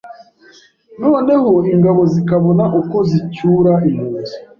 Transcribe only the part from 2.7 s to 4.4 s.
uko zicyura impunzi